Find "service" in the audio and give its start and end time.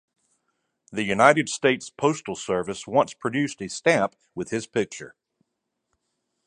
2.35-2.87